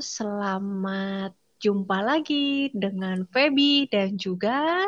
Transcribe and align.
selamat 0.00 1.36
jumpa 1.60 2.00
lagi 2.00 2.72
dengan 2.72 3.28
Feby 3.28 3.84
dan 3.92 4.16
juga 4.16 4.80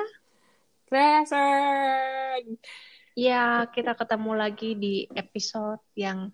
Crescent. 0.88 2.57
ya 3.12 3.69
kita 3.69 3.93
ketemu 3.93 4.33
lagi 4.33 4.72
di 4.72 5.04
episode 5.12 5.80
yang 5.93 6.32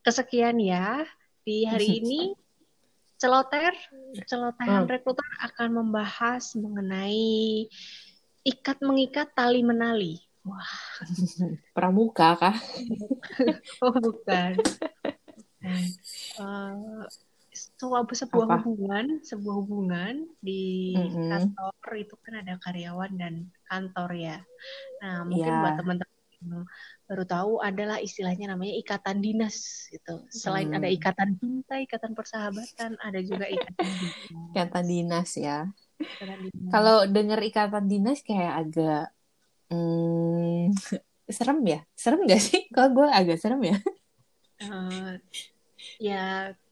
kesekian 0.00 0.60
ya. 0.60 1.04
Di 1.40 1.64
hari 1.64 2.04
ini 2.04 2.36
celoter 3.16 3.72
celotehan 4.24 4.84
Hmm. 4.84 4.92
rekruter 4.92 5.24
akan 5.40 5.80
membahas 5.80 6.56
mengenai 6.56 7.68
ikat 8.44 8.80
mengikat 8.84 9.32
tali 9.32 9.64
menali. 9.64 10.20
Wah, 10.44 10.76
Pramuka 11.76 12.36
kah? 12.36 12.56
oh 13.84 13.92
bukan. 13.96 14.60
Bukan. 14.60 15.84
Sebuah 17.50 18.02
sebuah 18.22 18.46
Apa? 18.46 18.54
hubungan, 18.54 19.06
sebuah 19.26 19.54
hubungan 19.62 20.14
di 20.46 20.52
Mm-mm. 20.94 21.56
kantor 21.58 21.74
itu 22.02 22.14
kan 22.24 22.34
ada 22.42 22.54
karyawan 22.64 23.12
dan 23.22 23.34
kantor 23.68 24.10
ya. 24.26 24.36
Nah, 25.02 25.16
mungkin 25.30 25.52
Iya. 25.52 25.60
buat 25.62 25.74
teman-teman 25.78 26.20
yang 26.40 26.64
baru 27.08 27.24
tahu 27.34 27.52
adalah 27.68 27.98
istilahnya 28.06 28.46
namanya 28.52 28.74
ikatan 28.82 29.18
dinas 29.24 29.56
gitu. 29.94 30.10
Selain 30.42 30.68
Hmm. 30.68 30.76
ada 30.76 30.88
ikatan 30.96 31.30
cinta, 31.40 31.74
ikatan 31.86 32.12
persahabatan, 32.18 32.92
ada 33.06 33.20
juga 33.30 33.46
ikatan 33.56 33.90
dinas. 34.00 34.18
Ikatan 34.50 34.84
dinas 34.90 35.30
ya. 35.44 35.56
Ikatan 36.12 36.40
dinas. 36.44 36.70
Kalau 36.72 36.96
dengar 37.14 37.40
ikatan 37.48 37.84
dinas 37.90 38.18
kayak 38.28 38.52
agak 38.62 38.98
hmm, 39.70 40.72
serem 41.36 41.58
ya? 41.72 41.78
Serem 42.02 42.20
gak 42.30 42.40
sih? 42.48 42.60
Kalau 42.74 42.88
gue 42.96 43.06
agak 43.20 43.36
serem 43.42 43.60
ya. 43.70 43.76
Eh, 44.60 45.20
ya 45.98 46.16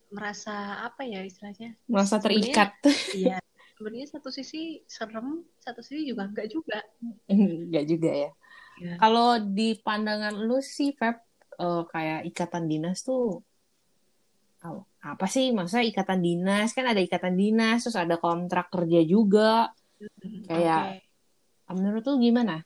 merasa 0.08 0.84
apa 0.84 1.04
ya 1.04 1.20
istilahnya? 1.24 1.76
Merasa 1.86 2.16
Sebenarnya- 2.18 2.54
terikat. 2.54 2.70
Iya. 3.14 3.38
Sebenarnya 3.78 4.06
satu 4.10 4.28
sisi 4.34 4.82
serem, 4.90 5.46
satu 5.62 5.80
sisi 5.86 6.10
juga 6.10 6.26
enggak 6.26 6.50
juga. 6.50 6.82
Enggak 7.30 7.84
juga 7.86 8.10
ya. 8.10 8.30
Ya. 8.78 8.94
Kalau 8.98 9.38
di 9.42 9.78
pandangan 9.78 10.34
lu 10.34 10.58
sih, 10.58 10.94
Feb, 10.94 11.14
eh, 11.58 11.82
kayak 11.90 12.26
ikatan 12.30 12.66
dinas 12.66 13.02
tuh 13.02 13.42
oh, 14.66 14.82
apa 14.98 15.26
sih? 15.30 15.54
Masa 15.54 15.82
ikatan 15.86 16.18
dinas? 16.18 16.74
Kan 16.74 16.90
ada 16.90 16.98
ikatan 16.98 17.38
dinas, 17.38 17.86
terus 17.86 17.94
ada 17.98 18.18
kontrak 18.18 18.66
kerja 18.70 19.00
juga. 19.06 19.70
Kayak- 20.46 21.02
Oke. 21.68 21.74
Menurut 21.78 22.02
lu 22.06 22.18
gimana? 22.18 22.64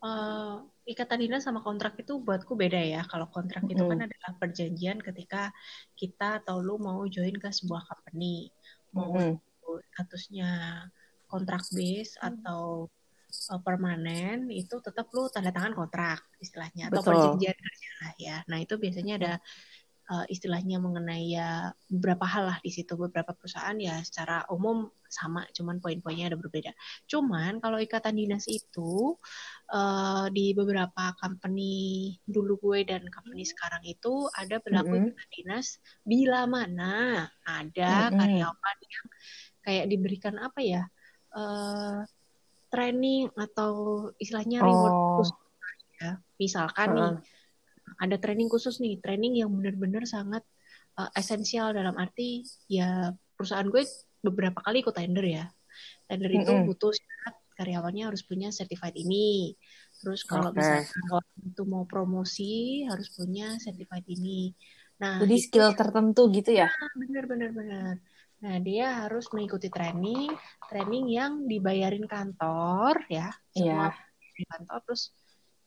Eh, 0.00 0.54
ikatan 0.84 1.18
dinas 1.24 1.42
sama 1.48 1.64
kontrak 1.64 1.96
itu 1.96 2.20
buatku 2.20 2.52
beda 2.54 2.76
ya. 2.76 3.02
Kalau 3.08 3.26
kontrak 3.32 3.64
itu 3.64 3.80
kan 3.80 3.98
Mm. 4.04 4.06
adalah 4.08 4.32
perjanjian 4.36 4.98
ketika 5.00 5.48
kita 5.96 6.44
atau 6.44 6.60
lu 6.60 6.76
mau 6.76 7.00
join 7.08 7.32
ke 7.36 7.48
sebuah 7.48 7.88
company, 7.88 8.52
mau 8.92 9.16
itu 9.16 9.70
statusnya 9.92 10.50
kontrak 11.26 11.64
base 11.72 12.14
atau 12.20 12.86
eh, 13.50 13.60
permanen, 13.64 14.46
itu 14.52 14.78
tetap 14.78 15.10
lu 15.10 15.26
tanda 15.32 15.50
tangan 15.50 15.74
kontrak 15.74 16.22
istilahnya 16.38 16.92
atau 16.92 17.00
Betul. 17.02 17.10
perjanjian 17.16 17.56
kerja 17.56 17.90
lah 17.98 18.12
ya. 18.20 18.36
Nah 18.46 18.58
itu 18.62 18.74
biasanya 18.78 19.14
ada 19.18 19.32
eh, 20.04 20.26
istilahnya 20.28 20.76
mengenai 20.82 21.32
ya 21.32 21.72
beberapa 21.88 22.24
hal 22.28 22.44
lah 22.50 22.58
di 22.60 22.68
situ 22.68 22.92
beberapa 22.98 23.32
perusahaan 23.32 23.76
ya 23.80 24.00
secara 24.04 24.44
umum 24.52 24.88
sama, 25.08 25.46
cuman 25.54 25.78
poin-poinnya 25.78 26.34
ada 26.34 26.38
berbeda. 26.40 26.74
Cuman 27.06 27.62
kalau 27.62 27.78
ikatan 27.78 28.18
dinas 28.18 28.44
itu 28.50 29.14
eh, 29.70 30.26
di 30.34 30.52
beberapa 30.52 31.14
company 31.16 32.12
dulu 32.26 32.58
gue 32.60 32.84
dan 32.84 33.06
company 33.08 33.46
sekarang 33.46 33.80
itu 33.86 34.26
ada 34.34 34.58
berlaku 34.60 34.92
Mm-mm. 34.98 35.08
ikatan 35.14 35.30
dinas 35.32 35.66
bila 36.02 36.44
mana 36.50 37.24
ada 37.46 38.10
Mm-mm. 38.10 38.18
karyawan 38.18 38.76
yang 38.82 39.06
kayak 39.64 39.86
diberikan 39.88 40.34
apa 40.42 40.60
ya 40.60 40.82
eh, 41.32 41.98
training 42.74 43.30
atau 43.38 43.70
istilahnya 44.18 44.60
reward 44.66 44.92
Oh. 44.92 45.22
khusus 45.22 45.38
ya. 46.02 46.18
Misalkan 46.42 46.88
nih 46.98 47.02
Heeh. 47.06 47.42
Ada 47.98 48.16
training 48.18 48.48
khusus 48.50 48.78
nih, 48.82 48.98
training 49.00 49.40
yang 49.40 49.50
benar-benar 49.52 50.04
sangat 50.04 50.42
uh, 50.98 51.10
esensial 51.14 51.74
dalam 51.74 51.94
arti 51.98 52.42
ya 52.70 53.12
perusahaan 53.34 53.66
gue 53.66 53.82
beberapa 54.24 54.58
kali 54.62 54.80
ikut 54.82 54.94
tender 54.94 55.26
ya. 55.26 55.44
Tender 56.06 56.30
itu 56.30 56.50
Mm-mm. 56.50 56.68
butuh 56.68 56.92
syarat 56.94 57.34
karyawannya 57.54 58.04
harus 58.10 58.22
punya 58.26 58.50
certified 58.50 58.94
ini. 58.98 59.54
Terus 60.02 60.26
kalau 60.26 60.50
Oke. 60.50 60.58
misalkan 60.60 61.04
orang 61.10 61.38
itu 61.44 61.62
mau 61.64 61.84
promosi 61.86 62.84
harus 62.86 63.08
punya 63.14 63.56
certified 63.62 64.04
ini. 64.10 64.52
Nah, 65.00 65.18
Jadi 65.22 65.34
itu 65.34 65.44
skill 65.50 65.74
tertentu 65.74 66.30
gitu 66.30 66.54
ya? 66.54 66.70
benar 66.94 67.24
benar 67.26 67.50
benar. 67.50 67.94
Nah, 68.44 68.56
dia 68.60 69.08
harus 69.08 69.24
mengikuti 69.32 69.72
training, 69.72 70.28
training 70.68 71.04
yang 71.08 71.32
dibayarin 71.48 72.04
kantor 72.04 73.00
ya, 73.08 73.32
semua 73.50 73.88
Iya. 73.88 74.34
di 74.34 74.44
kantor 74.50 74.78
terus 74.84 75.02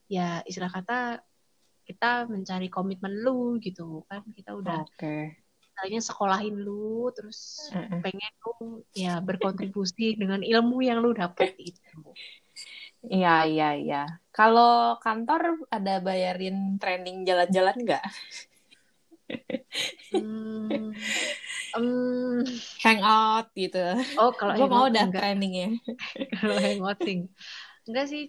ya 0.07 0.43
istilah 0.45 0.71
kata 0.71 1.23
kita 1.87 2.27
mencari 2.27 2.67
komitmen 2.67 3.23
lu 3.23 3.55
gitu 3.63 4.03
kan 4.11 4.21
kita 4.35 4.51
udah 4.59 4.83
Oke. 4.83 5.39
misalnya 5.63 5.99
sekolahin 6.03 6.59
lu 6.59 7.07
terus 7.15 7.71
Heeh. 7.71 8.03
pengen 8.03 8.33
lu 8.43 8.83
ya 8.91 9.23
berkontribusi 9.23 10.19
dengan 10.19 10.43
ilmu 10.43 10.83
yang 10.83 10.99
lu 10.99 11.15
dapet 11.15 11.55
itu 11.55 12.13
Iya, 13.07 13.45
iya, 13.45 13.69
iya. 13.77 14.01
Kalau 14.33 14.97
kantor 14.99 15.69
ada 15.69 16.01
bayarin 16.01 16.81
training 16.81 17.23
jalan-jalan 17.23 17.77
nggak? 17.77 18.03
hmm, 20.11 20.91
em, 21.77 21.87
Hangout 22.83 23.47
gitu. 23.53 23.85
oh 24.17 24.31
kalau 24.33 24.53
Gue 24.57 24.67
mau 24.67 24.89
hangout 24.89 24.95
dah 24.97 25.03
enggak 25.07 25.23
trainingnya. 25.23 25.69
kalau 26.41 26.57
hangouting 26.57 27.29
enggak 27.87 28.05
sih 28.11 28.21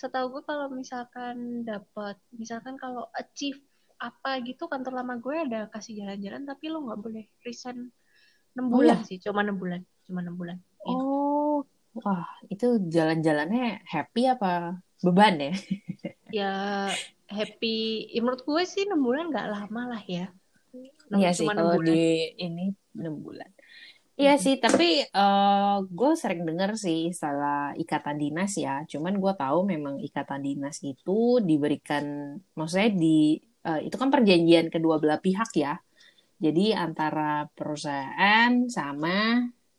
setahu 0.00 0.26
gue 0.38 0.42
kalau 0.44 0.66
misalkan 0.72 1.64
dapat 1.64 2.16
misalkan 2.36 2.74
kalau 2.76 3.08
achieve 3.16 3.58
apa 3.96 4.44
gitu 4.44 4.68
kantor 4.68 4.92
lama 5.00 5.14
gue 5.24 5.36
ada 5.48 5.60
kasih 5.72 6.04
jalan-jalan 6.04 6.44
tapi 6.44 6.64
lo 6.68 6.84
nggak 6.84 7.00
boleh 7.00 7.24
resign 7.46 7.88
6 8.56 8.66
Oh, 8.68 8.76
bulan 8.76 8.98
sih 9.08 9.16
cuma 9.20 9.40
enam 9.44 9.56
bulan 9.56 9.80
cuma 10.04 10.20
enam 10.24 10.36
bulan 10.36 10.58
Iya. 10.86 10.96
Oh, 11.00 11.54
wah 11.98 12.24
itu 12.52 12.66
jalan-jalannya 12.92 13.82
happy 13.88 14.22
apa 14.30 14.78
beban 15.02 15.34
ya? 15.40 15.52
ya 16.38 16.52
happy 17.26 17.76
ya 18.14 18.20
menurut 18.22 18.42
gue 18.46 18.62
sih 18.68 18.84
enam 18.86 19.00
bulan 19.02 19.32
nggak 19.32 19.48
lama 19.50 19.82
lah 19.96 20.02
ya 20.06 20.28
Enam- 21.08 21.20
Iya 21.22 21.30
sih 21.32 21.46
cuma 21.46 21.52
enam 21.56 21.64
kalau 21.64 21.74
bulan. 21.80 21.88
di 21.88 21.98
ini 22.36 22.64
6 22.98 23.14
bulan. 23.24 23.50
Iya 24.20 24.32
sih, 24.44 24.54
tapi 24.64 24.84
eh, 25.16 25.74
gue 25.98 26.10
sering 26.22 26.40
dengar 26.48 26.70
sih 26.84 26.96
istilah 27.12 27.56
ikatan 27.82 28.16
dinas 28.22 28.50
ya. 28.64 28.70
Cuman 28.92 29.14
gue 29.22 29.32
tahu 29.40 29.58
memang 29.72 29.94
ikatan 30.06 30.40
dinas 30.46 30.76
itu 30.90 31.10
diberikan, 31.48 32.04
maksudnya 32.58 32.88
di 33.02 33.06
eh, 33.66 33.78
itu 33.86 33.96
kan 34.00 34.08
perjanjian 34.14 34.66
kedua 34.74 34.94
belah 35.02 35.20
pihak 35.26 35.50
ya. 35.64 35.70
Jadi 36.44 36.60
antara 36.84 37.20
perusahaan 37.56 38.52
sama 38.76 39.10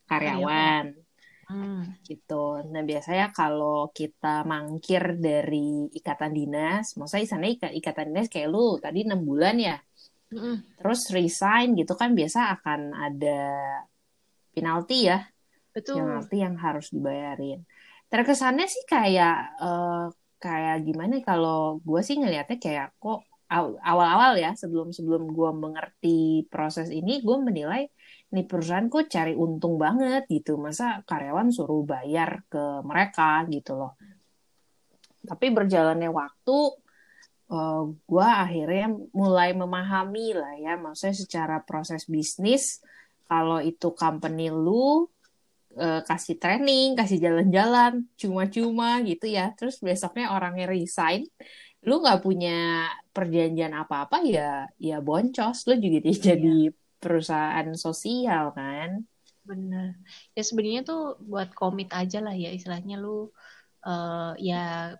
karyawan 0.09 0.85
Hmm. 1.49 1.95
gitu. 2.07 2.33
Nah 2.71 2.81
biasanya 2.89 3.25
kalau 3.37 3.73
kita 3.97 4.27
mangkir 4.51 5.03
dari 5.25 5.57
ikatan 5.97 6.31
dinas, 6.37 6.85
maksudnya 6.97 7.27
sana 7.31 7.45
ikatan 7.79 8.05
dinas 8.09 8.27
kayak 8.33 8.47
lu 8.53 8.59
tadi 8.83 8.97
enam 9.05 9.19
bulan 9.29 9.55
ya 9.67 9.73
Mm-mm. 10.33 10.63
terus 10.77 10.99
resign 11.17 11.67
gitu 11.79 11.93
kan 12.01 12.09
biasa 12.19 12.39
akan 12.55 12.81
ada 13.05 13.29
penalti 14.57 15.05
ya, 15.05 15.21
betul. 15.69 16.01
penalti 16.01 16.37
yang 16.41 16.57
harus 16.57 16.89
dibayarin. 16.89 17.61
Terkesannya 18.09 18.65
sih 18.65 18.83
kayak 18.89 19.37
eh, 19.61 20.05
kayak 20.41 20.77
gimana 20.85 21.21
ya, 21.21 21.23
kalau 21.25 21.77
gue 21.81 22.01
sih 22.01 22.17
ngelihatnya 22.17 22.57
kayak 22.57 22.87
kok 22.97 23.25
aw- 23.49 23.79
awal-awal 23.79 24.33
ya 24.37 24.53
sebelum 24.53 24.91
sebelum 24.91 25.29
gue 25.31 25.51
mengerti 25.53 26.19
proses 26.51 26.91
ini 26.91 27.23
gue 27.23 27.37
menilai 27.39 27.87
nih 28.27 28.43
perusahaan 28.43 28.91
kok 28.91 29.07
cari 29.07 29.33
untung 29.37 29.79
banget 29.79 30.27
gitu. 30.27 30.59
Masa 30.59 31.05
karyawan 31.07 31.53
suruh 31.53 31.83
bayar 31.87 32.43
ke 32.51 32.81
mereka 32.83 33.45
gitu 33.47 33.77
loh. 33.77 33.93
Tapi 35.27 35.45
berjalannya 35.51 36.09
waktu 36.11 36.57
eh, 37.51 37.83
gue 37.91 38.27
akhirnya 38.27 38.87
mulai 39.15 39.51
memahami 39.55 40.27
lah 40.35 40.53
ya 40.59 40.73
maksudnya 40.79 41.15
secara 41.15 41.57
proses 41.63 42.07
bisnis 42.07 42.83
kalau 43.29 43.59
itu 43.61 43.93
company 43.93 44.49
lu 44.49 45.07
eh, 45.77 46.01
kasih 46.07 46.35
training 46.41 46.97
kasih 46.99 47.19
jalan-jalan 47.21 48.07
cuma-cuma 48.19 49.03
gitu 49.03 49.25
ya. 49.29 49.53
Terus 49.57 49.79
besoknya 49.83 50.33
orangnya 50.35 50.65
resign 50.71 51.27
lu 51.87 52.03
nggak 52.03 52.19
punya 52.25 52.89
perjanjian 53.15 53.71
apa-apa 53.71 54.23
ya 54.25 54.67
ya 54.81 54.97
boncos. 55.03 55.67
Lu 55.69 55.75
juga 55.77 55.99
jadi 56.27 56.73
perusahaan 56.97 57.69
sosial 57.77 58.51
kan? 58.57 59.05
Bener. 59.47 59.95
Ya 60.35 60.43
sebenarnya 60.43 60.83
tuh 60.83 61.15
buat 61.23 61.55
komit 61.55 61.93
aja 61.95 62.19
lah 62.19 62.35
ya 62.35 62.51
istilahnya 62.51 62.99
lu 62.99 63.31
eh, 63.85 64.33
ya 64.43 64.95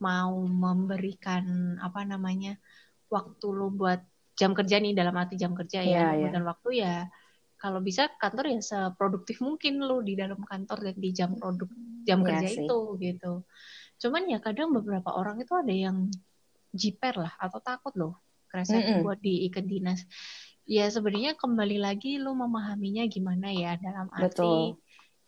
mau 0.00 0.36
memberikan 0.44 1.76
apa 1.80 2.04
namanya 2.04 2.60
waktu 3.08 3.46
lu 3.48 3.70
buat 3.72 4.00
jam 4.34 4.50
kerja 4.52 4.76
nih 4.82 4.92
dalam 4.92 5.14
arti 5.14 5.38
jam 5.38 5.54
kerja 5.54 5.78
ya 5.80 5.88
Iya, 5.88 6.06
lu 6.14 6.18
iya. 6.26 6.30
dan 6.34 6.42
waktu 6.44 6.68
ya 6.82 6.94
kalau 7.54 7.80
bisa 7.80 8.10
kantor 8.18 8.50
ya 8.50 8.60
seproduktif 8.60 9.40
mungkin 9.40 9.80
lo 9.80 10.02
di 10.04 10.18
dalam 10.18 10.42
kantor 10.42 10.90
dan 10.90 10.96
di 10.98 11.10
jam 11.14 11.38
produk 11.38 11.70
jam 12.04 12.20
Iya 12.20 12.26
kerja 12.28 12.48
sih. 12.50 12.66
itu 12.66 12.78
gitu. 13.00 13.32
Cuman 14.02 14.22
ya 14.28 14.38
kadang 14.42 14.74
beberapa 14.74 15.14
orang 15.14 15.40
itu 15.40 15.54
ada 15.56 15.72
yang 15.72 16.10
jiper 16.74 17.14
lah 17.16 17.32
atau 17.38 17.62
takut 17.62 17.94
loh 17.94 18.18
kresek 18.50 18.82
Mm-mm. 18.84 19.00
buat 19.06 19.18
diikat 19.22 19.64
dinas. 19.64 20.04
Ya 20.66 20.90
sebenarnya 20.90 21.38
kembali 21.38 21.78
lagi 21.80 22.18
lo 22.20 22.34
memahaminya 22.34 23.06
gimana 23.08 23.48
ya 23.48 23.78
dalam 23.78 24.10
arti 24.12 24.28
Betul. 24.28 24.62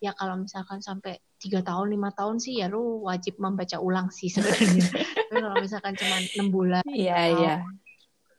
ya 0.02 0.12
kalau 0.12 0.36
misalkan 0.40 0.84
sampai 0.84 1.16
tiga 1.36 1.60
tahun 1.60 1.92
lima 1.92 2.12
tahun 2.12 2.36
sih 2.36 2.60
ya 2.60 2.68
lo 2.68 3.04
wajib 3.06 3.36
membaca 3.40 3.78
ulang 3.80 4.12
sih 4.12 4.28
sebenarnya. 4.28 4.84
Tapi 5.30 5.40
kalau 5.40 5.56
misalkan 5.56 5.94
cuma 5.96 6.16
enam 6.20 6.48
bulan 6.50 6.84
Iya, 6.84 7.14
atau 7.16 7.40
iya. 7.40 7.54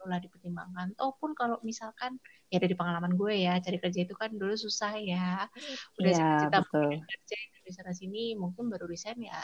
Perlulah 0.07 0.24
dipertimbangkan. 0.24 0.95
Ataupun 0.95 1.36
kalau 1.36 1.59
misalkan 1.68 2.15
ya 2.48 2.63
dari 2.63 2.71
pengalaman 2.80 3.19
gue 3.19 3.44
ya 3.44 3.59
cari 3.59 3.75
kerja 3.75 4.07
itu 4.07 4.15
kan 4.15 4.31
dulu 4.31 4.56
susah 4.56 4.95
ya. 4.95 5.51
Udah 6.00 6.12
Iya, 6.15 6.30
cita 6.48 6.59
kerja 6.63 7.38
dari 7.59 7.71
sana 7.75 7.92
sini 7.92 8.39
mungkin 8.39 8.71
baru 8.71 8.88
resign 8.88 9.27
ya 9.27 9.36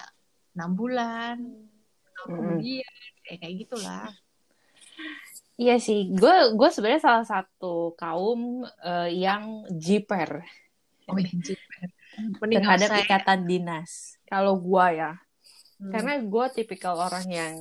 enam 0.56 0.72
bulan 0.80 1.44
tahun 2.16 2.28
Mm-mm. 2.32 2.40
kemudian 2.64 2.94
kayak 3.28 3.38
kayak 3.44 3.56
gitulah. 3.68 4.08
Iya 5.60 5.76
sih, 5.84 6.08
gue 6.16 6.56
gue 6.56 6.70
sebenarnya 6.72 7.04
salah 7.04 7.26
satu 7.28 7.92
kaum 8.00 8.64
eh, 8.64 9.10
yang 9.20 9.68
jiper 9.76 10.48
Oh 11.12 11.20
jiper. 11.20 11.92
Mending 12.40 12.64
terhadap 12.64 12.90
ya. 12.96 13.04
ikatan 13.04 13.40
dinas. 13.44 14.16
Kalau 14.24 14.56
gue 14.56 14.88
ya, 14.96 15.20
Hmm. 15.84 15.92
karena 15.92 16.16
gue 16.24 16.46
tipikal 16.56 16.96
orang 16.96 17.28
yang 17.28 17.54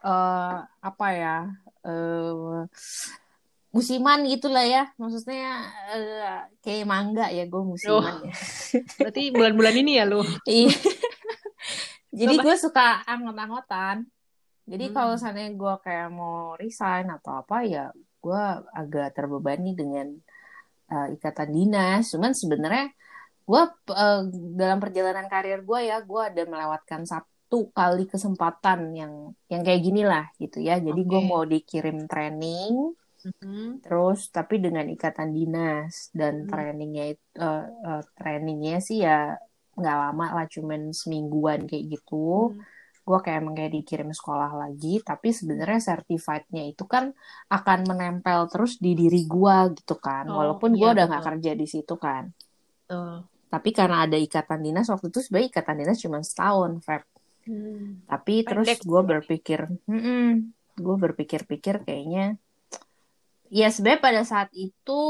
eh 0.00 0.56
apa 0.80 1.06
ya 1.12 1.36
eh 1.84 2.64
musiman 3.70 4.26
gitulah 4.26 4.66
ya, 4.66 4.90
maksudnya 4.98 5.62
eh, 5.94 6.42
kayak 6.58 6.90
mangga 6.90 7.30
ya 7.30 7.46
gue 7.46 7.62
musiman 7.62 8.02
Oh. 8.02 8.26
ya. 8.26 8.34
Berarti 8.98 9.30
bulan-bulan 9.30 9.74
ini 9.78 9.92
ya 9.94 10.04
lu. 10.10 10.26
Iya. 10.42 10.74
Jadi 12.10 12.34
gue 12.42 12.54
suka 12.58 13.06
anggot-anggotan. 13.06 14.02
Jadi 14.66 14.84
Hmm. 14.90 14.94
kalau 14.94 15.10
misalnya 15.14 15.46
gue 15.54 15.74
kayak 15.86 16.08
mau 16.10 16.58
resign 16.58 17.14
atau 17.14 17.38
apa 17.38 17.62
ya, 17.62 17.94
gue 17.94 18.42
agak 18.74 19.14
terbebani 19.14 19.78
dengan 19.78 20.18
uh, 20.90 21.06
ikatan 21.14 21.54
dinas. 21.54 22.10
Cuman 22.10 22.34
sebenarnya 22.34 22.90
gue 23.46 23.62
uh, 23.94 24.20
dalam 24.58 24.82
perjalanan 24.82 25.30
karir 25.30 25.62
gue 25.62 25.80
ya, 25.86 26.02
gue 26.02 26.22
ada 26.26 26.42
melewatkan 26.42 27.06
satu 27.06 27.30
kali 27.78 28.02
kesempatan 28.12 28.80
yang 29.00 29.12
yang 29.52 29.62
kayak 29.66 29.80
gini 29.86 30.02
lah 30.12 30.24
gitu 30.42 30.58
ya. 30.68 30.74
Jadi 30.86 31.00
gue 31.10 31.20
Oke. 31.20 31.28
mau 31.30 31.42
dikirim 31.54 31.96
training, 32.10 32.72
Mhm. 33.26 33.84
terus 33.84 34.18
tapi 34.36 34.54
dengan 34.64 34.86
ikatan 34.94 35.30
dinas 35.36 35.94
dan 36.20 36.34
Hmm. 36.44 36.48
trainingnya 36.50 37.04
itu 37.12 37.24
uh, 37.40 37.64
uh, 37.88 38.00
trainingnya 38.16 38.76
sih 38.86 38.96
ya 39.06 39.36
nggak 39.78 39.96
lama 40.02 40.24
lah, 40.36 40.46
cuman 40.54 40.80
semingguan 41.00 41.60
kayak 41.68 41.84
gitu 42.00 42.16
Hmm. 42.52 42.62
gue 43.06 43.18
kayak 43.24 43.38
emang 43.42 43.54
kayak 43.58 43.72
dikirim 43.78 44.10
sekolah 44.18 44.50
lagi 44.62 44.88
tapi 45.08 45.28
sebenarnya 45.38 45.80
certified-nya 45.88 46.62
itu 46.72 46.84
kan 46.94 47.04
akan 47.56 47.78
menempel 47.90 48.40
terus 48.52 48.72
di 48.84 48.90
diri 49.00 49.20
gue 49.26 49.56
gitu 49.78 49.94
kan 50.06 50.24
Oh, 50.30 50.36
walaupun 50.38 50.70
gue 50.78 50.88
iya, 50.88 50.94
udah 50.94 51.04
nggak 51.10 51.24
kerja 51.28 51.50
di 51.60 51.66
situ 51.74 51.94
kan 51.98 52.24
Tuh. 52.88 53.24
tapi 53.50 53.70
karena 53.78 53.96
ada 54.06 54.14
ikatan 54.26 54.60
dinas 54.62 54.86
waktu 54.92 55.06
itu 55.10 55.18
sebenarnya 55.26 55.48
ikatan 55.52 55.76
dinas 55.82 55.98
cuma 56.04 56.18
setahun 56.22 56.72
Feb 56.86 57.02
Hmm. 57.48 58.04
tapi 58.04 58.44
terus 58.44 58.68
Pendek. 58.68 58.84
gue 58.84 59.02
berpikir 59.02 59.60
gue 60.80 60.96
berpikir-pikir 60.96 61.82
kayaknya 61.88 62.36
ya 63.50 63.68
sebenarnya 63.72 64.02
pada 64.04 64.22
saat 64.22 64.48
itu 64.54 65.02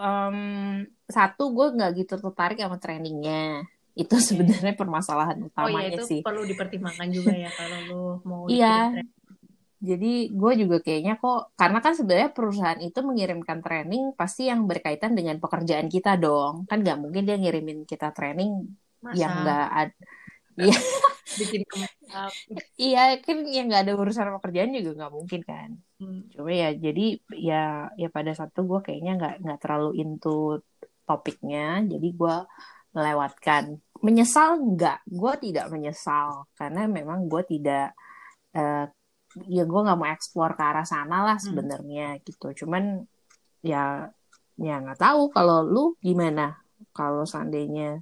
em, 0.00 0.38
satu 1.06 1.52
gue 1.52 1.66
nggak 1.76 1.90
gitu 2.06 2.14
tertarik 2.18 2.58
sama 2.58 2.78
trainingnya 2.80 3.66
itu 3.96 4.16
sebenarnya 4.20 4.76
permasalahan 4.76 5.40
Oh 5.40 5.44
iya 5.44 5.48
utamanya 5.48 5.88
itu 5.96 6.02
sih 6.04 6.20
perlu 6.20 6.44
dipertimbangkan 6.44 7.08
juga 7.08 7.32
ya 7.32 7.50
kalau 7.50 7.78
lu 7.88 8.04
mau 8.28 8.42
Iya. 8.46 8.92
Jadi 9.76 10.32
gue 10.32 10.52
juga 10.56 10.80
kayaknya 10.80 11.20
kok 11.20 11.52
karena 11.52 11.78
kan 11.84 11.92
sebenarnya 11.92 12.32
perusahaan 12.32 12.80
itu 12.80 12.96
mengirimkan 13.04 13.60
training 13.60 14.16
pasti 14.16 14.48
yang 14.48 14.64
berkaitan 14.64 15.12
dengan 15.12 15.36
pekerjaan 15.36 15.92
kita 15.92 16.16
dong. 16.16 16.64
Kan 16.64 16.80
nggak 16.80 16.96
mungkin 16.96 17.28
dia 17.28 17.36
ngirimin 17.36 17.84
kita 17.84 18.10
training 18.16 18.72
Masa 19.04 19.16
yang 19.20 19.32
nggak 19.44 19.68
ada. 19.70 19.96
Iya, 20.56 20.72
bikin 21.40 21.62
iya 22.80 23.00
kan 23.24 23.36
yang 23.44 23.66
nggak 23.68 23.82
ada 23.84 23.92
urusan 23.98 24.24
sama 24.26 24.38
pekerjaan 24.40 24.72
juga 24.76 24.92
nggak 25.04 25.14
mungkin 25.14 25.40
kan. 25.44 25.70
Hmm. 26.00 26.20
Cuma 26.32 26.50
ya 26.52 26.68
jadi 26.72 27.04
ya 27.36 27.90
ya 28.00 28.08
pada 28.12 28.32
satu 28.32 28.58
gue 28.68 28.80
kayaknya 28.84 29.12
nggak 29.18 29.34
nggak 29.42 29.58
terlalu 29.62 29.90
into 30.02 30.60
topiknya. 31.08 31.84
Jadi 31.84 32.08
gue 32.14 32.36
melewatkan. 32.96 33.64
Menyesal 34.04 34.48
nggak? 34.76 34.98
Gue 35.08 35.32
tidak 35.40 35.66
menyesal 35.72 36.48
karena 36.58 36.88
memang 36.88 37.28
gue 37.28 37.42
tidak 37.44 37.92
eh, 38.56 38.86
ya 39.56 39.62
gue 39.68 39.80
nggak 39.84 39.98
mau 40.00 40.08
explore 40.08 40.56
ke 40.56 40.62
arah 40.64 40.86
sana 40.88 41.16
lah 41.26 41.36
Hmm. 41.36 41.46
sebenarnya 41.46 42.06
gitu. 42.24 42.64
Cuman 42.64 43.04
ya 43.60 44.08
ya 44.56 44.74
nggak 44.80 45.00
tahu 45.00 45.28
kalau 45.36 45.60
lu 45.66 45.84
gimana 46.00 46.56
kalau 46.96 47.28
seandainya 47.28 48.00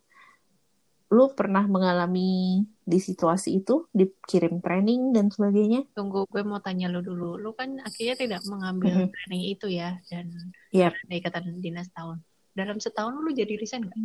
lu 1.09 1.31
pernah 1.33 1.65
mengalami 1.65 2.65
di 2.81 2.99
situasi 2.99 3.61
itu 3.61 3.87
dikirim 3.93 4.61
training 4.61 5.13
dan 5.13 5.29
sebagainya 5.29 5.85
Tunggu, 5.93 6.25
gue 6.27 6.43
mau 6.43 6.59
tanya 6.59 6.89
lu 6.89 7.01
dulu. 7.01 7.37
Lu 7.37 7.53
kan 7.53 7.77
akhirnya 7.81 8.17
tidak 8.17 8.41
mengambil 8.45 9.05
Mhm. 9.05 9.09
training 9.13 9.43
itu 9.47 9.67
ya, 9.69 10.01
dan 10.09 10.27
Yap. 10.73 10.93
ada 10.97 11.15
ikatan 11.15 11.45
dinas 11.61 11.87
tahun. 11.91 12.19
Dalam 12.53 12.77
setahun 12.79 13.15
lu 13.15 13.31
jadi 13.31 13.55
resign 13.55 13.87
nggak? 13.87 13.99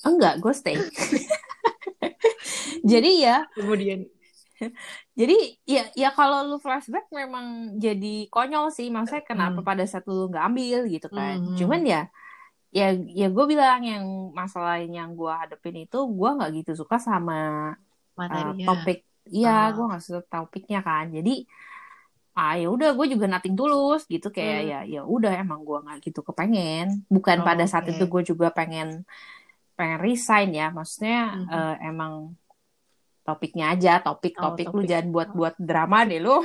enggak 0.00 0.40
gue 0.40 0.52
stay 0.56 0.80
jadi 2.90 3.10
ya 3.20 3.36
Kemudian, 3.52 4.08
jadi 5.12 5.36
ya 5.64 5.82
ya 5.92 6.08
kalau 6.10 6.44
lu 6.46 6.56
flashback 6.56 7.04
memang 7.10 7.76
jadi 7.76 8.24
konyol 8.28 8.68
sih 8.68 8.88
maksudnya 8.88 9.20
kenapa 9.20 9.60
Hmm. 9.60 9.66
pada 9.68 9.82
saat 9.84 10.04
lu 10.04 10.28
nggak 10.28 10.44
ambil 10.46 10.78
gitu 10.88 11.06
kan 11.08 11.36
Hmm. 11.36 11.52
cuman 11.52 11.80
ya 11.84 12.00
ya 12.70 12.94
ya 12.94 13.26
gue 13.34 13.44
bilang 13.50 13.82
yang 13.82 14.04
masalah 14.30 14.78
yang 14.78 15.10
gue 15.18 15.32
hadepin 15.32 15.76
itu 15.84 15.98
gue 16.06 16.30
nggak 16.36 16.50
gitu 16.62 16.70
suka 16.86 16.96
sama 17.02 17.34
uh, 18.14 18.54
topik 18.62 18.98
iya 19.26 19.50
Ah. 19.50 19.74
gue 19.74 19.84
nggak 19.90 20.02
suka 20.06 20.20
topiknya 20.30 20.78
kan 20.80 21.10
jadi 21.10 21.34
ah 22.30 22.54
ya 22.54 22.70
udah 22.70 22.94
gue 22.94 23.06
juga 23.10 23.26
nating 23.26 23.58
tulus 23.58 24.06
gitu 24.06 24.30
kayak 24.30 24.58
Hmm. 24.62 24.70
ya 24.70 24.78
ya 24.86 25.00
udah 25.02 25.32
emang 25.42 25.60
gue 25.66 25.78
nggak 25.82 25.98
gitu 26.06 26.20
kepengen 26.22 26.86
bukan 27.10 27.38
Oh, 27.42 27.46
pada 27.46 27.64
saat 27.66 27.84
oke. 27.84 27.92
itu 27.98 28.04
gue 28.06 28.22
juga 28.30 28.46
pengen 28.54 29.02
pengen 29.74 29.98
resign 29.98 30.48
ya 30.54 30.70
maksudnya 30.70 31.18
Mhm. 31.36 31.50
eh, 31.50 31.74
emang 31.90 32.12
topiknya 33.26 33.74
aja 33.74 33.98
topik 33.98 34.38
Oh, 34.38 34.54
topik 34.54 34.66
lu 34.70 34.80
topik. 34.80 34.88
jangan 34.88 35.08
buat 35.10 35.28
buat 35.34 35.54
drama 35.58 36.06
deh 36.06 36.22
lu 36.22 36.38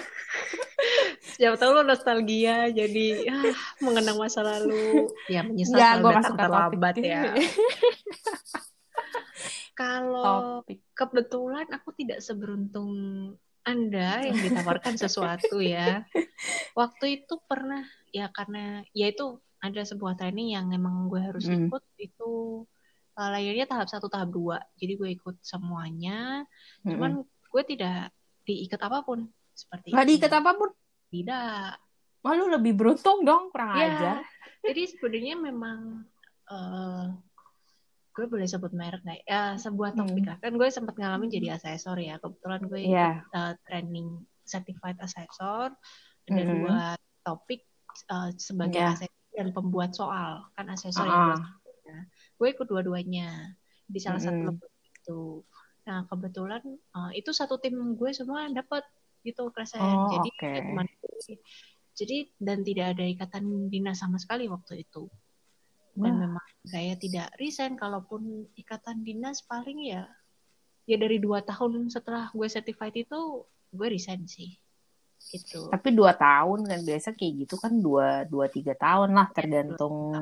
Siapa 1.36 1.60
tahu 1.60 1.72
lu 1.76 1.84
nostalgia, 1.84 2.72
jadi 2.72 3.06
ah, 3.28 3.52
mengenang 3.84 4.16
masa 4.16 4.40
lalu. 4.40 5.12
Ya 5.28 5.44
menyesal 5.44 5.76
Nggak, 5.76 5.92
kalau 5.92 6.00
gue 6.00 6.12
datang 6.12 6.24
masuk 6.24 6.36
ke 6.36 6.44
terlambat 6.44 6.94
topik 6.96 7.06
ya. 7.06 7.22
Kalau 9.76 10.64
topik 10.64 10.80
kebetulan 10.96 11.68
aku 11.68 11.92
tidak 11.92 12.24
seberuntung 12.24 12.92
Anda 13.68 14.24
yang 14.24 14.40
ditawarkan 14.40 14.96
sesuatu 14.96 15.60
ya. 15.60 16.08
Waktu 16.80 17.06
itu 17.24 17.36
pernah 17.44 17.84
ya 18.16 18.32
karena 18.32 18.88
ya 18.96 19.12
itu 19.12 19.36
ada 19.60 19.82
sebuah 19.84 20.16
training 20.16 20.56
yang 20.56 20.72
emang 20.72 21.10
gue 21.12 21.20
harus 21.20 21.44
Hmm. 21.44 21.68
ikut 21.68 21.84
itu 21.98 22.64
uh, 23.18 23.30
layarnya 23.34 23.66
tahap 23.68 23.92
satu 23.92 24.08
tahap 24.08 24.32
dua. 24.32 24.62
Jadi 24.80 24.94
gue 24.96 25.10
ikut 25.18 25.36
semuanya. 25.44 26.46
Cuman 26.86 27.26
gue 27.26 27.64
tidak 27.68 28.14
diikat 28.46 28.80
apa 28.80 29.02
pun 29.04 29.28
seperti 29.52 29.92
nggak 29.92 30.06
itu. 30.06 30.12
diikat 30.16 30.34
apa 30.40 30.52
pun 30.56 30.70
Tidak. 31.16 31.72
Wah, 32.20 32.34
lu 32.34 32.50
lebih 32.50 32.74
beruntung 32.74 33.24
dong 33.24 33.54
kurang 33.54 33.72
Ya, 33.72 33.86
ajar 33.88 34.18
jadi 34.66 34.82
sebenarnya 34.90 35.36
memang 35.38 36.10
eh 36.50 37.06
gue 38.12 38.26
boleh 38.26 38.48
sebut 38.48 38.72
merek 38.72 39.04
nggak? 39.04 39.22
Ya 39.24 39.54
sebuah 39.56 39.94
topik 39.94 40.24
Hmm. 40.26 40.30
lah. 40.34 40.38
Kan 40.42 40.54
gue 40.56 40.68
sempat 40.68 40.96
ngalamin 40.96 41.30
jadi 41.30 41.56
asesor 41.56 42.00
ya. 42.00 42.18
Kebetulan 42.18 42.62
gue 42.66 42.80
ikut 42.82 42.96
Iya. 42.98 43.12
eh, 43.30 43.54
training 43.62 44.08
certified 44.42 44.98
assessor. 44.98 45.70
Ada 46.26 46.42
Mhm. 46.42 46.52
dua 46.58 46.80
topik 47.22 47.62
eh, 48.08 48.30
sebagai 48.36 48.82
Iya. 48.82 48.92
asesor 48.98 49.32
dan 49.32 49.48
pembuat 49.52 49.92
soal. 49.94 50.48
Kan 50.52 50.66
asesor 50.68 51.04
Ah. 51.04 51.08
yang 51.08 51.22
buat 51.30 51.40
soalnya. 51.62 51.98
Gue 52.36 52.48
ikut 52.50 52.68
dua-duanya 52.68 53.30
di 53.86 54.00
salah 54.02 54.18
satu 54.18 54.36
Mhm. 54.36 54.48
lembaga 54.50 54.80
itu. 54.82 55.22
Nah 55.86 56.00
kebetulan 56.10 56.64
eh, 56.66 57.12
itu 57.14 57.30
satu 57.30 57.62
tim 57.62 57.76
gue 57.94 58.12
semua 58.12 58.50
dapat 58.50 58.82
gitu 59.26 59.50
kresen. 59.50 59.82
Oh, 59.82 60.14
jadi 60.14 60.30
oke. 60.30 60.46
ya 60.46 60.62
cuman 60.70 60.88
jadi 61.96 62.18
dan 62.38 62.60
tidak 62.62 62.88
ada 62.94 63.06
ikatan 63.08 63.72
dinas 63.72 64.04
sama 64.04 64.20
sekali 64.20 64.52
waktu 64.52 64.84
itu 64.86 65.08
dan 65.96 66.20
Wah. 66.20 66.22
memang 66.28 66.48
saya 66.68 66.94
tidak 67.00 67.32
resign 67.40 67.80
kalaupun 67.80 68.52
ikatan 68.60 69.02
dinas 69.02 69.40
paling 69.48 69.80
ya 69.80 70.04
ya 70.86 70.98
dari 71.00 71.18
dua 71.24 71.42
tahun 71.42 71.88
setelah 71.88 72.30
gue 72.36 72.48
certified 72.52 72.94
itu 73.00 73.48
gue 73.72 73.88
resign 73.88 74.28
sih 74.28 74.60
gitu 75.32 75.72
tapi 75.72 75.96
dua 75.96 76.14
tahun 76.14 76.68
kan 76.68 76.80
biasa 76.84 77.16
kayak 77.16 77.34
gitu 77.48 77.56
kan 77.58 77.74
dua 77.80 78.28
dua 78.28 78.52
tiga 78.52 78.76
tahun 78.76 79.16
lah 79.16 79.32
tergantung 79.32 80.22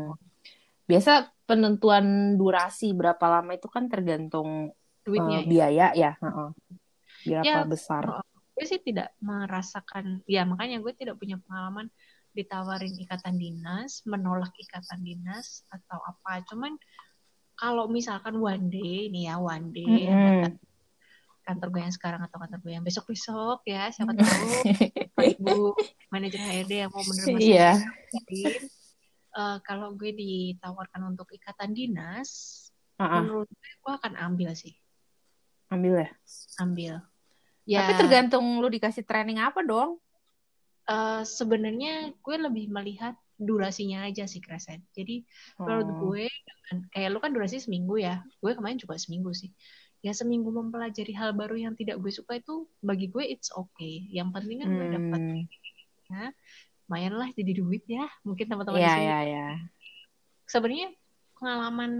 biasa 0.85 1.33
penentuan 1.49 2.37
durasi 2.37 2.93
berapa 2.93 3.25
lama 3.27 3.57
itu 3.57 3.67
kan 3.67 3.89
tergantung 3.89 4.71
duitnya 5.03 5.41
uh, 5.41 5.43
ya. 5.43 5.49
biaya 5.49 5.87
ya 5.97 6.11
uh-uh. 6.21 6.49
berapa 7.23 7.43
Ya, 7.43 7.63
besar 7.63 8.03
oh, 8.07 8.32
gue 8.53 8.65
sih 8.65 8.79
tidak 8.79 9.13
merasakan 9.17 10.21
ya 10.29 10.45
makanya 10.45 10.77
gue 10.77 10.93
tidak 10.93 11.17
punya 11.17 11.41
pengalaman 11.41 11.89
ditawarin 12.33 12.93
ikatan 12.97 13.37
dinas 13.37 14.01
menolak 14.05 14.53
ikatan 14.57 15.01
dinas 15.01 15.65
atau 15.69 16.01
apa 16.01 16.41
cuman 16.49 16.73
kalau 17.53 17.85
misalkan 17.85 18.37
one 18.37 18.69
day 18.69 19.09
nih 19.09 19.29
ya 19.29 19.37
one 19.37 19.69
day 19.69 20.09
Mm-mm. 20.09 20.57
kantor 21.45 21.67
gue 21.69 21.81
yang 21.85 21.93
sekarang 21.93 22.21
atau 22.25 22.41
kantor 22.41 22.59
gue 22.61 22.73
yang 22.73 22.85
besok 22.85 23.09
besok 23.09 23.61
ya 23.65 23.89
siapa 23.93 24.17
tahu 24.17 24.49
ibu 25.37 25.77
manajer 26.09 26.41
HRD 26.41 26.73
yang 26.87 26.91
mau 26.93 27.05
menerima 27.05 27.37
Iya. 27.37 27.71
saya 28.09 28.49
eh, 29.33 29.57
kalau 29.61 29.93
gue 29.93 30.11
ditawarkan 30.13 31.13
untuk 31.13 31.29
ikatan 31.33 31.73
dinas 31.73 32.61
Uh-uh. 32.97 33.21
menurut 33.21 33.49
gue 33.49 33.71
gue 33.81 33.93
akan 33.93 34.13
ambil 34.17 34.53
sih 34.53 34.73
ambil 35.69 36.05
ya 36.05 36.09
ambil 36.57 37.01
ya. 37.63 37.83
Tapi 37.83 37.93
tergantung 37.99 38.43
lu 38.59 38.67
dikasih 38.67 39.03
training 39.03 39.39
apa 39.39 39.61
dong? 39.61 39.97
Eh, 40.83 41.21
sebenarnya 41.23 42.11
gue 42.17 42.35
lebih 42.37 42.67
melihat 42.67 43.15
durasinya 43.33 44.05
aja 44.05 44.23
sih 44.23 44.39
Kresen 44.39 44.83
jadi 44.93 45.25
menurut 45.57 45.87
Oh. 45.89 45.95
gue 46.07 46.25
kayak 46.91 47.09
lu 47.11 47.19
kan 47.19 47.31
durasi 47.31 47.59
seminggu 47.59 47.97
ya. 47.97 48.19
Gue 48.39 48.53
kemarin 48.53 48.75
juga 48.75 48.95
seminggu 48.95 49.31
sih. 49.31 49.51
Ya 50.03 50.11
seminggu 50.11 50.51
mempelajari 50.51 51.15
hal 51.15 51.31
baru 51.31 51.55
yang 51.55 51.73
tidak 51.73 51.95
gue 51.97 52.11
suka 52.11 52.35
itu 52.37 52.67
bagi 52.79 53.07
gue 53.07 53.23
it's 53.23 53.47
okay. 53.49 54.03
Yang 54.11 54.29
penting 54.35 54.57
kan 54.59 54.69
gue 54.69 54.87
dapat 54.91 55.21
Hmm. 56.03 56.31
lumayan 56.83 57.15
lah 57.15 57.31
jadi 57.31 57.57
duit 57.57 57.87
ya 57.87 58.05
mungkin 58.21 58.45
teman-teman 58.45 58.77
Iya 58.77 58.85
di 58.85 58.93
sini. 58.93 59.05
iya 59.07 59.19
iya. 59.23 59.47
sebenarnya 60.45 60.87
pengalaman 61.33 61.91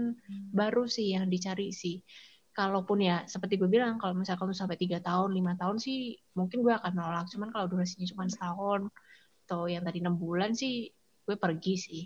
baru 0.54 0.84
sih 0.86 1.16
yang 1.16 1.26
dicari 1.26 1.72
sih 1.72 1.98
kalaupun 2.54 2.98
ya 3.02 3.26
seperti 3.26 3.58
gue 3.60 3.66
bilang 3.66 3.98
kalau 3.98 4.14
misalkan 4.14 4.46
lu 4.50 4.56
sampai 4.56 4.78
tiga 4.78 5.02
tahun 5.02 5.34
lima 5.34 5.52
tahun 5.60 5.76
sih 5.82 6.14
mungkin 6.38 6.62
gue 6.62 6.72
akan 6.74 6.92
nolak 6.94 7.26
cuman 7.34 7.48
kalau 7.50 7.66
durasinya 7.66 8.06
cuma 8.06 8.24
setahun 8.30 8.80
atau 9.44 9.66
yang 9.68 9.82
tadi 9.84 9.98
enam 10.00 10.16
bulan 10.16 10.54
sih 10.54 10.88
gue 11.26 11.36
pergi 11.36 11.74
sih 11.76 12.02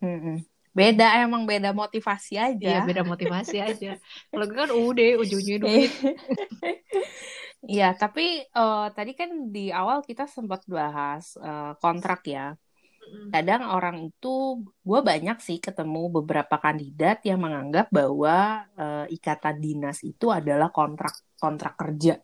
Mm-mm. 0.00 0.40
Beda 0.70 1.18
emang 1.20 1.44
beda 1.50 1.74
motivasi 1.74 2.38
aja. 2.38 2.62
ya 2.62 2.78
beda 2.86 3.02
motivasi 3.02 3.58
aja 3.58 3.98
kalau 4.30 4.44
gue 4.48 4.56
kan 4.56 4.70
udah 4.70 5.06
ujung-ujungnya 5.20 5.60
duit 5.66 5.90
Iya, 7.60 7.92
tapi 7.92 8.40
eh, 8.48 8.86
tadi 8.96 9.12
kan 9.12 9.30
di 9.52 9.68
awal 9.68 10.00
kita 10.00 10.24
sempat 10.24 10.64
bahas 10.64 11.36
eh, 11.36 11.72
kontrak 11.82 12.24
ya. 12.24 12.56
Kadang 13.30 13.62
orang 13.70 13.96
itu, 14.10 14.64
gue 14.64 15.00
banyak 15.00 15.38
sih 15.38 15.58
ketemu 15.62 16.10
beberapa 16.20 16.58
kandidat 16.58 17.22
yang 17.26 17.40
menganggap 17.42 17.86
bahwa 17.90 18.66
eh, 18.74 19.06
ikatan 19.16 19.56
dinas 19.62 20.02
itu 20.02 20.28
adalah 20.30 20.68
kontrak 20.74 21.14
kontrak 21.38 21.74
kerja 21.78 22.18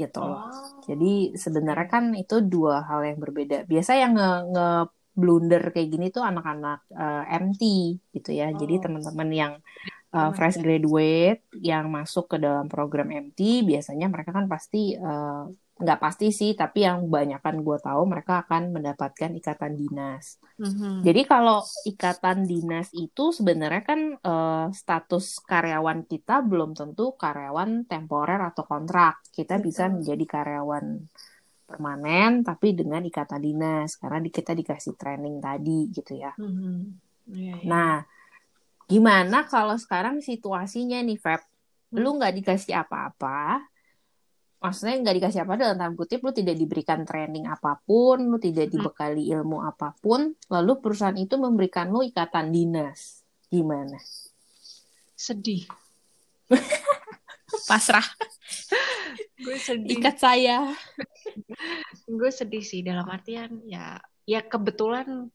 gitu 0.00 0.20
loh. 0.24 0.48
oh 0.48 0.80
Jadi 0.88 1.36
sebenarnya 1.36 1.88
kan 1.92 2.04
itu 2.16 2.40
dua 2.40 2.84
hal 2.88 3.04
yang 3.04 3.18
berbeda. 3.20 3.68
Biasa 3.68 3.92
yang 4.00 4.16
nge, 4.16 4.30
nge 4.52 4.68
blunder 5.10 5.62
kayak 5.74 5.88
gini 5.92 6.06
tuh 6.08 6.24
anak-anak 6.24 6.88
eh, 6.94 7.24
MT 7.36 7.62
gitu 8.16 8.30
ya. 8.32 8.48
Jadi 8.56 8.74
Oh. 8.78 8.82
teman-teman 8.88 9.30
yang 9.32 9.52
uh, 10.14 10.30
fresh 10.34 10.58
graduate 10.58 11.42
yang 11.58 11.90
masuk 11.90 12.30
ke 12.30 12.36
dalam 12.42 12.66
program 12.66 13.10
MT 13.10 13.66
biasanya 13.66 14.10
mereka 14.10 14.34
kan 14.34 14.46
pasti 14.50 14.94
uh, 14.98 15.46
nggak 15.80 15.96
pasti 15.96 16.28
sih 16.28 16.52
tapi 16.52 16.84
yang 16.84 17.08
kebanyakan 17.08 17.64
gue 17.64 17.78
tahu 17.80 18.02
mereka 18.04 18.44
akan 18.44 18.76
mendapatkan 18.76 19.32
ikatan 19.32 19.72
dinas. 19.80 20.36
Mhm. 20.60 21.00
Jadi 21.00 21.22
kalau 21.24 21.64
ikatan 21.88 22.44
dinas 22.44 22.92
itu 22.92 23.32
sebenarnya 23.32 23.82
kan 23.82 24.00
uh, 24.20 24.68
status 24.76 25.40
karyawan 25.40 26.04
kita 26.04 26.44
belum 26.44 26.76
tentu 26.76 27.16
karyawan 27.16 27.88
temporer 27.88 28.44
atau 28.44 28.68
kontrak. 28.68 29.24
Kita 29.32 29.56
bisa 29.56 29.88
Betul. 29.88 29.94
menjadi 30.04 30.24
karyawan 30.28 30.84
permanen 31.64 32.42
tapi 32.44 32.74
dengan 32.74 33.00
ikatan 33.00 33.40
dinas 33.40 33.96
karena 33.96 34.20
kita 34.26 34.52
dikasih 34.52 35.00
training 35.00 35.40
tadi 35.40 35.88
gitu 35.88 36.12
ya. 36.20 36.36
Mhm. 36.36 36.76
Iya, 37.30 37.54
iya. 37.62 37.68
Nah, 37.70 37.94
gimana 38.90 39.46
kalau 39.46 39.78
sekarang 39.78 40.18
situasinya 40.18 40.98
nih, 40.98 41.16
Feb? 41.16 41.40
Lu 41.94 42.18
nggak 42.18 42.42
dikasih 42.42 42.74
apa-apa, 42.74 43.69
maksudnya 44.60 45.00
nggak 45.00 45.16
dikasih 45.18 45.40
apa 45.42 45.52
dalam 45.56 45.76
tanda 45.76 45.96
kutip, 45.96 46.20
lu 46.20 46.30
tidak 46.30 46.54
diberikan 46.54 47.02
training 47.02 47.48
apa 47.48 47.80
pun, 47.82 48.28
lu 48.28 48.36
tidak 48.36 48.68
Hmm. 48.68 48.74
dibekali 48.76 49.32
ilmu 49.32 49.64
apa 49.64 49.96
pun, 49.98 50.36
lalu 50.46 50.72
perusahaan 50.78 51.16
itu 51.16 51.34
memberikan 51.36 51.88
lu 51.88 52.04
ikatan 52.04 52.52
dinas. 52.52 53.24
Gimana? 53.48 53.98
sedih 55.16 55.68
Pasrah. 57.68 58.04
gue 59.36 59.56
sedih 59.56 60.00
Ikat 60.00 60.16
saya. 60.16 60.72
gue 62.06 62.30
sedih 62.30 62.64
sih 62.64 62.80
dalam 62.80 63.04
artian 63.04 63.60
ya 63.64 64.00
ya 64.24 64.40
kebetulan 64.40 65.28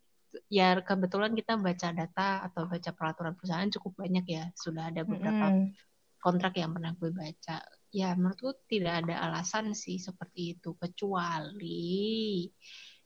ya 0.50 0.80
kebetulan 0.82 1.32
kita 1.32 1.56
baca 1.56 1.88
data 1.92 2.30
atau 2.44 2.66
baca 2.66 2.92
peraturan 2.92 3.34
perusahaan 3.34 3.70
cukup 3.72 3.94
banyak 4.02 4.26
ya 4.26 4.44
sudah 4.58 4.90
ada 4.90 5.06
beberapa 5.06 5.54
Mm-mm. 5.54 5.72
kontrak 6.18 6.58
yang 6.58 6.74
pernah 6.74 6.92
gue 6.98 7.12
baca 7.14 7.56
ya 7.96 8.12
menurutku 8.20 8.52
tidak 8.68 9.08
ada 9.08 9.24
alasan 9.24 9.72
sih 9.72 9.96
seperti 9.96 10.60
itu 10.60 10.76
kecuali 10.76 12.44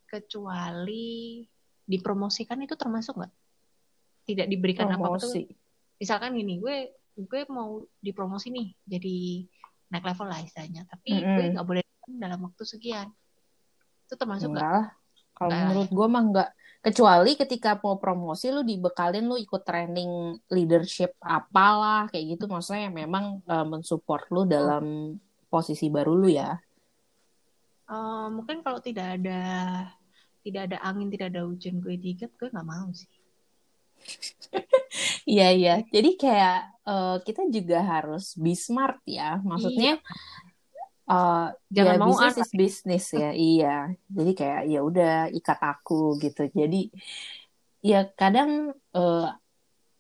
kecuali 0.10 1.46
dipromosikan 1.86 2.58
itu 2.66 2.74
termasuk 2.74 3.22
nggak 3.22 3.34
tidak 4.26 4.48
diberikan 4.50 4.90
apa-apa 4.90 5.22
tuh 5.22 5.38
Promosi. 5.38 5.54
misalkan 6.02 6.34
gini 6.34 6.58
gue 6.58 6.78
gue 7.22 7.42
mau 7.54 7.86
dipromosi 8.02 8.50
nih 8.50 8.74
jadi 8.90 9.46
naik 9.94 10.06
level 10.10 10.28
lah 10.30 10.42
istilahnya 10.42 10.90
tapi 10.90 11.14
Mm-mm. 11.14 11.36
gue 11.38 11.46
nggak 11.54 11.68
boleh 11.70 11.84
dalam 12.10 12.42
waktu 12.42 12.64
sekian 12.66 13.14
itu 14.10 14.18
termasuk 14.18 14.50
nggak. 14.50 14.90
Kalau 15.38 15.54
menurut 15.54 15.90
gue 15.94 16.08
mah 16.10 16.24
enggak. 16.26 16.50
Kecuali 16.80 17.36
ketika 17.36 17.76
mau 17.84 18.00
promosi 18.00 18.48
lu 18.56 18.64
dibekalin 18.64 19.28
lu 19.28 19.36
ikut 19.36 19.68
training 19.68 20.40
leadership 20.48 21.16
apalah 21.20 22.08
kayak 22.08 22.40
gitu. 22.40 22.48
Maksudnya 22.48 22.88
yang 22.88 22.96
memang 22.96 23.26
eh, 23.44 23.66
mensupport 23.68 24.24
lu 24.32 24.48
dalam 24.48 25.16
posisi 25.52 25.92
baru 25.92 26.16
lu 26.16 26.30
ya. 26.32 26.56
Eh, 27.90 28.28
mungkin 28.32 28.62
kalau 28.64 28.80
tidak 28.80 29.20
ada 29.20 29.42
tidak 30.46 30.72
ada 30.72 30.78
angin 30.86 31.12
tidak 31.12 31.36
ada 31.36 31.44
hujan 31.44 31.84
gue 31.84 32.00
diikat 32.00 32.32
gue 32.40 32.48
nggak 32.48 32.64
mau 32.64 32.88
sih 32.96 33.12
Iya 35.30 35.48
iya. 35.54 35.76
Jadi 35.86 36.18
kayak 36.18 36.60
eh, 36.90 37.18
kita 37.22 37.42
juga 37.54 37.80
harus 37.86 38.34
be 38.34 38.58
smart 38.58 38.98
ya. 39.06 39.38
Maksudnya 39.46 40.02
eh, 41.10 41.48
Jangan 41.74 41.96
ya 41.96 42.02
mau 42.02 42.10
bisnis 42.14 42.38
is 42.38 42.52
bisnis 42.54 43.06
ya. 43.14 43.32
Iya. 43.54 43.78
Jadi 44.10 44.32
kayak 44.38 44.62
ya 44.70 44.80
udah 44.86 45.16
ikat 45.34 45.60
aku 45.60 46.18
gitu. 46.22 46.42
Jadi 46.54 46.82
ya 47.82 48.06
kadang 48.14 48.74
eh, 48.94 49.28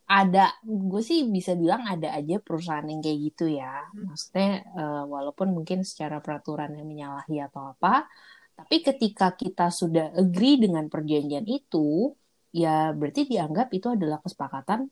ada 0.09 0.57
gue 0.65 1.01
sih 1.05 1.29
bisa 1.29 1.53
bilang 1.53 1.85
ada 1.85 2.17
aja 2.17 2.41
perusahaan 2.41 2.85
yang 2.85 3.01
kayak 3.01 3.19
gitu 3.29 3.45
ya. 3.49 3.85
Maksudnya 3.93 4.65
eh, 4.65 5.03
walaupun 5.05 5.47
mungkin 5.53 5.85
secara 5.85 6.17
peraturan 6.21 6.73
yang 6.73 6.87
menyalahi 6.89 7.45
atau 7.45 7.77
apa, 7.77 8.09
tapi 8.57 8.83
ketika 8.83 9.37
kita 9.37 9.71
sudah 9.71 10.11
agree 10.17 10.59
dengan 10.59 10.91
perjanjian 10.91 11.45
itu, 11.47 12.11
ya 12.51 12.91
berarti 12.91 13.29
dianggap 13.29 13.69
itu 13.71 13.87
adalah 13.93 14.19
kesepakatan 14.25 14.89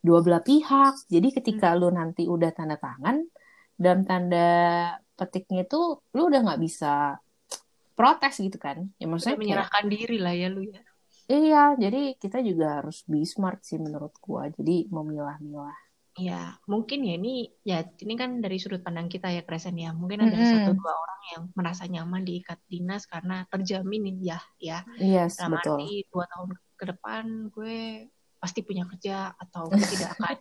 dua 0.00 0.24
belah 0.24 0.40
pihak. 0.40 1.04
Jadi 1.10 1.28
ketika 1.36 1.76
lu 1.76 1.92
nanti 1.92 2.24
udah 2.24 2.50
tanda 2.56 2.80
tangan 2.80 3.20
dan 3.76 4.08
tanda 4.08 4.48
petiknya 5.20 5.68
itu 5.68 6.00
lu 6.16 6.22
udah 6.32 6.40
nggak 6.40 6.60
bisa 6.64 7.20
protes 7.92 8.40
gitu 8.40 8.56
kan. 8.56 8.88
Ya 8.96 9.04
maksudnya 9.04 9.36
kayak, 9.36 9.44
menyerahkan 9.44 9.84
diri 9.92 10.16
lah 10.16 10.32
ya 10.32 10.48
lu 10.48 10.64
ya 10.64 10.80
iya, 11.30 11.78
jadi 11.78 12.18
kita 12.18 12.42
juga 12.42 12.82
harus 12.82 13.06
be 13.06 13.22
smart 13.22 13.62
sih 13.62 13.78
menurut 13.78 14.10
gua. 14.18 14.50
Jadi 14.50 14.90
memilah-milah. 14.90 15.78
ya 16.18 16.58
mungkin 16.66 17.06
ya 17.06 17.14
ini 17.16 17.48
ya 17.62 17.86
ini 17.86 18.14
kan 18.18 18.42
dari 18.42 18.58
sudut 18.58 18.82
pandang 18.82 19.06
kita 19.06 19.30
ya 19.30 19.46
Kresen 19.46 19.78
ya 19.78 19.94
mungkin 19.94 20.26
ada 20.26 20.34
Mm-mm. 20.34 20.52
satu 20.52 20.70
dua 20.74 20.92
orang 20.92 21.22
yang 21.32 21.42
merasa 21.54 21.86
nyaman 21.86 22.26
diikat 22.26 22.58
dinas 22.66 23.06
karena 23.06 23.46
terjamin 23.46 24.18
ya 24.18 24.42
ya 24.58 24.82
Yes, 24.98 25.38
dalam 25.38 25.62
betul. 25.62 25.78
arti 25.80 26.04
dua 26.10 26.24
tahun 26.26 26.48
ke 26.76 26.84
depan 26.92 27.24
gue 27.54 27.78
pasti 28.42 28.60
punya 28.66 28.84
kerja 28.90 29.32
atau 29.38 29.70
gue 29.70 29.78
tidak 29.94 30.18
akan 30.18 30.36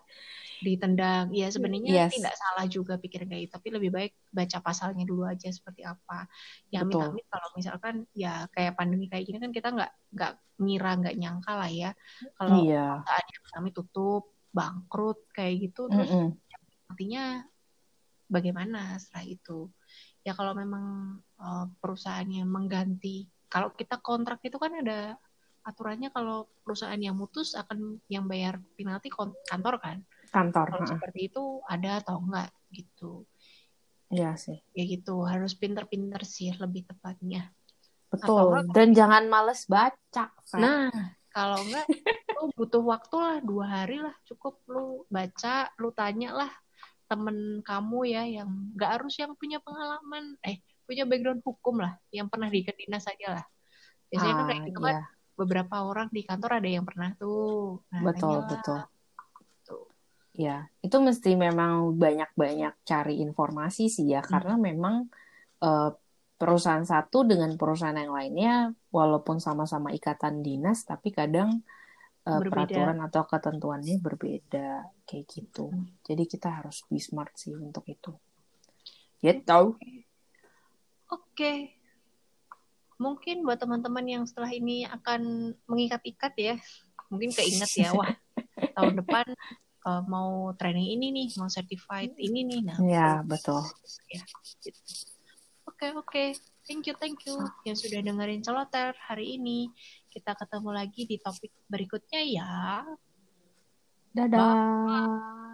ditendang. 0.59 1.31
Ya 1.31 1.47
sebenarnya 1.47 2.07
Yes. 2.07 2.15
tidak 2.19 2.35
salah 2.35 2.65
juga 2.67 2.99
pikiran 2.99 3.27
kayak 3.27 3.41
gitu. 3.47 3.53
Tapi 3.59 3.67
lebih 3.71 3.89
baik 3.91 4.13
baca 4.29 4.57
pasalnya 4.59 5.03
dulu 5.07 5.23
aja 5.25 5.49
seperti 5.49 5.83
apa. 5.87 6.27
Ya 6.69 6.83
amit-amit 6.83 7.25
kalau 7.27 7.47
misalkan 7.55 8.03
ya 8.11 8.45
kayak 8.51 8.75
pandemi 8.75 9.07
kayak 9.07 9.25
gini 9.27 9.37
kan 9.39 9.51
kita 9.51 9.71
nggak 9.71 9.91
nggak 10.15 10.33
ngira 10.59 10.91
nggak 10.99 11.15
nyangka 11.15 11.51
lah 11.55 11.69
ya. 11.71 11.91
Kalau 12.35 12.55
Iya. 12.63 13.01
perusahaan 13.03 13.51
kami 13.55 13.69
tutup 13.71 14.23
bangkrut 14.49 15.19
kayak 15.31 15.69
gitu 15.69 15.85
terus 15.87 16.09
Mm-mm. 16.09 16.33
artinya 16.89 17.45
bagaimana 18.29 18.97
setelah 18.99 19.25
itu? 19.25 19.69
Ya 20.25 20.35
kalau 20.35 20.53
memang 20.53 21.17
uh, 21.39 21.65
perusahaannya 21.79 22.43
mengganti 22.45 23.25
kalau 23.49 23.73
kita 23.73 23.97
kontrak 23.97 24.43
itu 24.45 24.61
kan 24.61 24.75
ada 24.77 25.17
aturannya 25.65 26.09
kalau 26.13 26.47
perusahaan 26.63 26.97
yang 26.97 27.17
mutus 27.17 27.53
akan 27.57 27.99
yang 28.07 28.25
bayar 28.25 28.57
penalti 28.77 29.09
kantor 29.49 29.75
kan 29.81 29.97
kantor 30.29 30.65
kalau 30.71 30.87
seperti 30.87 31.33
itu 31.33 31.43
ada 31.65 31.99
atau 32.01 32.21
enggak 32.21 32.49
gitu 32.69 33.25
Iya 34.09 34.33
sih. 34.41 34.57
Ya 34.73 34.83
gitu, 34.89 35.21
harus 35.21 35.53
pinter-pinter 35.53 36.25
sih 36.25 36.49
lebih 36.57 36.89
tepatnya. 36.89 37.53
Betul. 38.09 38.65
Enggak, 38.65 38.73
Dan 38.73 38.87
jangan 38.97 39.23
males 39.29 39.69
baca. 39.69 40.33
Kan? 40.33 40.57
Nah, 40.57 40.89
kalau 41.29 41.61
enggak, 41.61 41.85
lu 42.41 42.49
butuh 42.57 42.81
waktu 42.81 43.15
lah 43.21 43.37
dua 43.45 43.65
hari 43.69 44.01
lah 44.01 44.15
cukup 44.25 44.57
lu 44.65 45.05
baca, 45.13 45.69
lu 45.77 45.93
tanya 45.93 46.33
lah 46.33 46.51
temen 47.09 47.65
kamu 47.65 47.99
ya 48.05 48.21
yang 48.25 48.49
nggak 48.77 49.01
harus 49.01 49.17
yang 49.17 49.33
punya 49.37 49.61
pengalaman, 49.61 50.37
eh 50.45 50.61
punya 50.85 51.05
background 51.05 51.41
hukum 51.45 51.81
lah, 51.81 51.97
yang 52.09 52.29
pernah 52.29 52.49
di 52.49 52.65
dinas 52.65 53.05
saja 53.05 53.37
lah. 53.37 53.45
Biasanya 54.09 54.33
ah, 54.33 54.37
kan 54.37 54.45
kayak 54.49 54.61
gitu 54.73 54.79
kan, 54.81 54.95
iya. 54.97 55.05
beberapa 55.37 55.75
orang 55.85 56.09
di 56.09 56.21
kantor 56.25 56.61
ada 56.61 56.69
yang 56.69 56.85
pernah 56.85 57.13
tuh. 57.17 57.81
Nah, 57.93 58.01
betul, 58.09 58.41
betul 58.45 58.81
ya 60.39 60.71
itu 60.79 60.95
mesti 61.03 61.35
memang 61.35 61.99
banyak-banyak 61.99 62.87
cari 62.87 63.19
informasi 63.19 63.91
sih 63.91 64.07
ya 64.07 64.23
hmm. 64.23 64.31
karena 64.31 64.55
memang 64.55 65.11
uh, 65.59 65.91
perusahaan 66.39 66.87
satu 66.87 67.27
dengan 67.27 67.59
perusahaan 67.59 67.99
yang 67.99 68.15
lainnya 68.15 68.71
walaupun 68.87 69.43
sama-sama 69.43 69.91
ikatan 69.91 70.39
dinas 70.39 70.87
tapi 70.87 71.11
kadang 71.11 71.59
uh, 72.23 72.39
peraturan 72.39 73.03
atau 73.03 73.27
ketentuannya 73.27 73.99
berbeda 73.99 74.87
kayak 75.03 75.27
gitu 75.27 75.75
hmm. 75.75 76.07
jadi 76.07 76.23
kita 76.23 76.63
harus 76.63 76.87
be 76.87 77.03
smart 77.03 77.35
sih 77.35 77.51
untuk 77.59 77.83
itu 77.91 78.15
gitu 79.19 79.75
oke 79.75 81.35
okay. 81.35 81.75
mungkin 82.95 83.43
buat 83.43 83.59
teman-teman 83.59 84.07
yang 84.07 84.23
setelah 84.23 84.55
ini 84.55 84.87
akan 84.87 85.51
mengikat-ikat 85.67 86.33
ya 86.39 86.55
mungkin 87.11 87.35
keinget 87.35 87.67
ya 87.75 87.91
wah 87.91 88.15
tahun 88.79 89.03
depan 89.03 89.27
uh, 89.85 90.03
mau 90.07 90.51
training 90.55 90.99
ini 90.99 91.07
nih, 91.13 91.27
mau 91.39 91.47
certified 91.47 92.15
ini 92.17 92.43
nih. 92.47 92.61
Nah, 92.65 92.77
ya 92.83 93.09
betul. 93.23 93.63
Ya, 94.11 94.23
gitu. 94.63 94.81
Oke 95.69 95.87
okay, 95.87 95.89
oke, 95.95 96.07
okay. 96.09 96.27
thank 96.65 96.89
you 96.89 96.95
thank 96.97 97.23
you 97.23 97.39
yang 97.63 97.77
sudah 97.77 98.01
dengerin 98.03 98.43
celoter 98.43 98.91
hari 99.05 99.39
ini. 99.39 99.69
Kita 100.09 100.35
ketemu 100.35 100.69
lagi 100.73 101.07
di 101.07 101.15
topik 101.21 101.53
berikutnya 101.69 102.21
ya. 102.25 102.83
Dadah. 104.11 104.43
Bye. 104.89 105.48